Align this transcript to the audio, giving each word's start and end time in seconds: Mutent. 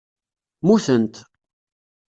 Mutent. 0.63 1.13